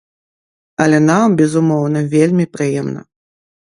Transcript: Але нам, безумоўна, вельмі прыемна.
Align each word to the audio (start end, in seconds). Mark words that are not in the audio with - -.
Але 0.85 0.97
нам, 1.11 1.37
безумоўна, 1.43 2.05
вельмі 2.17 2.53
прыемна. 2.57 3.09